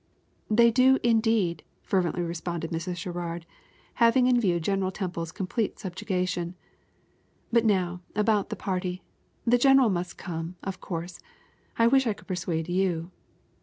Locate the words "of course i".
10.63-11.85